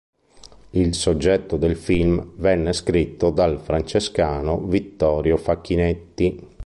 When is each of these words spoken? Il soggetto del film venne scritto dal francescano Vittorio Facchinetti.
Il 0.71 0.95
soggetto 0.95 1.57
del 1.57 1.75
film 1.77 2.31
venne 2.37 2.73
scritto 2.73 3.29
dal 3.29 3.59
francescano 3.59 4.59
Vittorio 4.63 5.37
Facchinetti. 5.37 6.55